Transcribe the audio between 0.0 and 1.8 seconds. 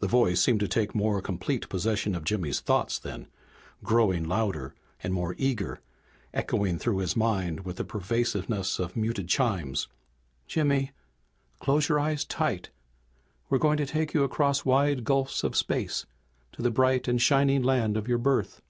The voice seemed to take more complete